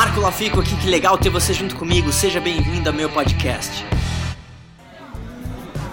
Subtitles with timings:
[0.00, 2.10] Marco Lafico aqui, que legal ter você junto comigo.
[2.10, 3.84] Seja bem-vindo ao meu podcast.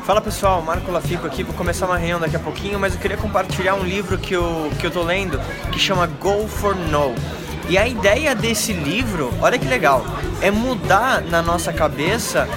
[0.05, 3.17] Fala pessoal, Marco Lafico aqui, vou começar uma reunião daqui a pouquinho, mas eu queria
[3.17, 5.37] compartilhar um livro que eu, que eu tô lendo
[5.73, 7.13] que chama Go for No.
[7.67, 10.05] E a ideia desse livro, olha que legal,
[10.39, 12.47] é mudar na nossa cabeça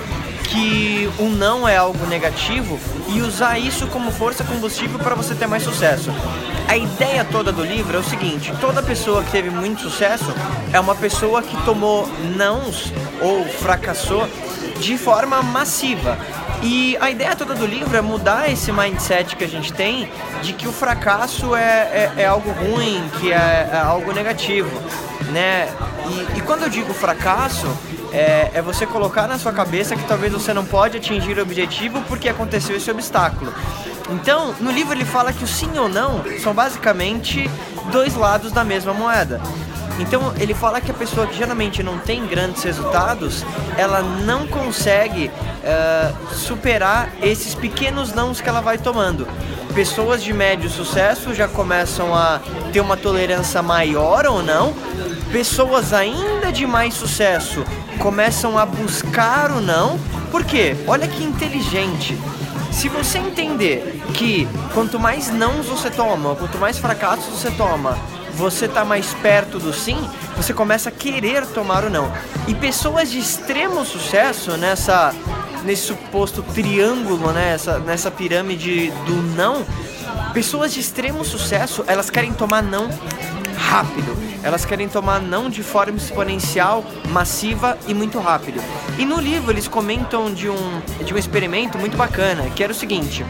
[0.51, 2.79] que o não é algo negativo
[3.09, 6.11] e usar isso como força combustível para você ter mais sucesso.
[6.69, 10.35] A ideia toda do livro é o seguinte: toda pessoa que teve muito sucesso
[10.73, 14.29] é uma pessoa que tomou nãos ou fracassou
[14.81, 16.19] de forma massiva.
[16.63, 20.11] E a ideia toda do livro é mudar esse mindset que a gente tem
[20.43, 24.71] de que o fracasso é, é, é algo ruim, que é, é, algo negativo,
[25.31, 25.69] né?
[26.35, 27.67] E, e quando eu digo fracasso,
[28.13, 32.03] é, é, você colocar na sua cabeça que talvez você não pode atingir o objetivo
[32.09, 33.53] porque aconteceu esse obstáculo.
[34.11, 37.49] Então, no livro ele fala que o sim ou não são basicamente
[37.93, 39.41] dois lados da mesma moeda.
[40.01, 43.45] Então ele fala que a pessoa que geralmente não tem grandes resultados,
[43.77, 49.29] ela não consegue uh, superar esses pequenos nãos que ela vai tomando.
[49.75, 52.41] Pessoas de médio sucesso já começam a
[52.73, 54.75] ter uma tolerância maior ou não.
[55.31, 57.63] Pessoas ainda de mais sucesso
[57.99, 59.99] começam a buscar o não.
[60.31, 60.75] Por quê?
[60.87, 62.19] Olha que inteligente.
[62.73, 67.99] Se você entender que quanto mais nãos você toma, quanto mais fracassos você toma,
[68.41, 69.99] você tá mais perto do sim,
[70.35, 72.11] você começa a querer tomar o não.
[72.49, 75.15] E pessoas de extremo sucesso nessa
[75.63, 79.63] nesse suposto triângulo, né, essa, nessa pirâmide do não,
[80.33, 82.89] pessoas de extremo sucesso, elas querem tomar não
[83.59, 84.17] rápido.
[84.43, 88.59] Elas querem tomar não de forma exponencial, massiva e muito rápido.
[88.99, 92.75] E no livro eles comentam de um, de um experimento muito bacana, que era o
[92.75, 93.23] seguinte: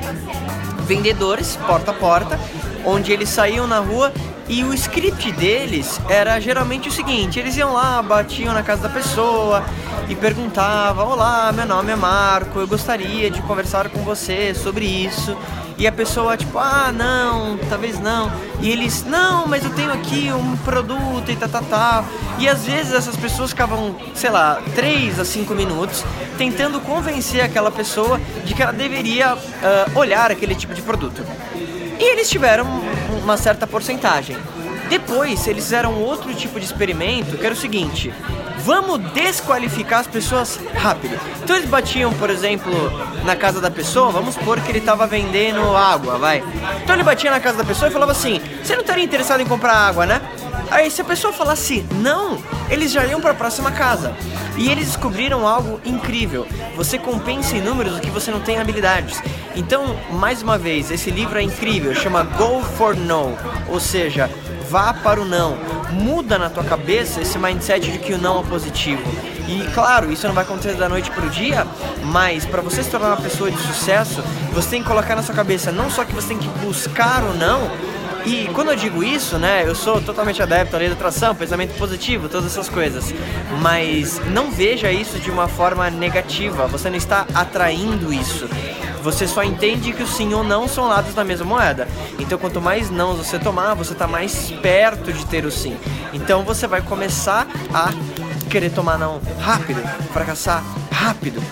[0.87, 2.39] vendedores porta a porta,
[2.85, 4.13] onde eles saíam na rua
[4.51, 8.89] e o script deles era geralmente o seguinte: eles iam lá, batiam na casa da
[8.89, 9.65] pessoa
[10.09, 15.37] e perguntavam: Olá, meu nome é Marco, eu gostaria de conversar com você sobre isso.
[15.79, 18.31] E a pessoa, tipo, ah, não, talvez não.
[18.61, 22.05] E eles, não, mas eu tenho aqui um produto e tal, tal, tal.
[22.39, 26.05] E às vezes essas pessoas ficavam, sei lá, 3 a 5 minutos
[26.37, 31.25] tentando convencer aquela pessoa de que ela deveria uh, olhar aquele tipo de produto.
[31.99, 32.67] E eles tiveram
[33.23, 34.37] uma certa porcentagem.
[34.89, 38.13] Depois, eles fizeram outro tipo de experimento, que era o seguinte:
[38.59, 41.19] vamos desqualificar as pessoas rápido.
[41.43, 42.73] Então eles batiam, por exemplo,
[43.25, 46.43] na casa da pessoa, vamos supor que ele estava vendendo água, vai.
[46.83, 49.47] Então ele batia na casa da pessoa e falava assim: "Você não estaria interessado em
[49.47, 50.21] comprar água, né?"
[50.71, 52.39] Aí se a pessoa falasse não,
[52.71, 54.15] eles já iam para a próxima casa.
[54.57, 56.47] E eles descobriram algo incrível.
[56.77, 59.21] Você compensa em números o que você não tem habilidades.
[59.57, 63.37] Então, mais uma vez, esse livro é incrível, chama Go for No,
[63.69, 64.31] ou seja,
[64.69, 65.57] vá para o não.
[65.93, 69.03] Muda na tua cabeça esse mindset de que o não é positivo.
[69.49, 71.67] E claro, isso não vai acontecer da noite para o dia,
[72.05, 75.35] mas para você se tornar uma pessoa de sucesso, você tem que colocar na sua
[75.35, 77.69] cabeça não só que você tem que buscar o não,
[78.27, 81.77] e quando eu digo isso, né, eu sou totalmente adepto à lei da atração, pensamento
[81.77, 83.15] positivo, todas essas coisas.
[83.61, 86.67] Mas não veja isso de uma forma negativa.
[86.67, 88.49] Você não está atraindo isso.
[89.03, 91.89] Você só entende que o sim ou não são lados da mesma moeda.
[92.19, 95.77] Então, quanto mais não você tomar, você está mais perto de ter o sim.
[96.13, 97.91] Então, você vai começar a
[98.51, 99.81] querer tomar não rápido,
[100.13, 101.43] fracassar rápido,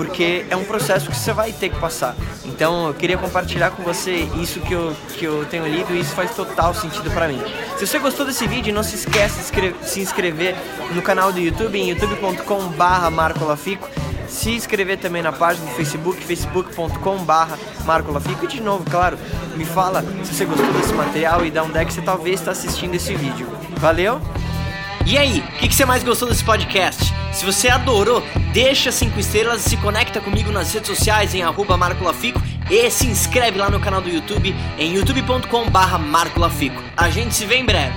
[0.00, 2.16] porque é um processo que você vai ter que passar.
[2.46, 6.14] Então eu queria compartilhar com você isso que eu, que eu tenho lido e isso
[6.14, 7.38] faz total sentido para mim.
[7.76, 10.56] Se você gostou desse vídeo, não se esqueça de se inscrever
[10.94, 13.86] no canal do YouTube em youtube.com barra marcolafico
[14.26, 19.18] se inscrever também na página do Facebook, facebook.com barra marcolafico e de novo, claro,
[19.54, 22.94] me fala se você gostou desse material e dá um deck você talvez está assistindo
[22.94, 23.46] esse vídeo.
[23.76, 24.18] Valeu?
[25.04, 27.19] E aí, o que, que, você mais gostou desse podcast?
[27.40, 31.74] Se você adorou, deixa 5 estrelas e se conecta comigo nas redes sociais em arroba
[31.74, 32.38] marcolafico
[32.70, 36.82] e se inscreve lá no canal do YouTube em youtube.com barra marcolafico.
[36.94, 37.96] A gente se vê em breve.